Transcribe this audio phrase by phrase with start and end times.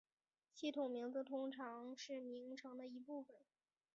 [0.51, 3.37] 系统的名字通常是名称的一部分。